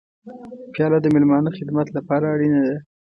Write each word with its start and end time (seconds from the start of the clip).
پیاله 0.73 0.97
د 1.01 1.05
میلمانه 1.13 1.49
خدمت 1.57 1.87
لپاره 1.97 2.25
اړینه 2.33 2.59
ده. 2.67 2.75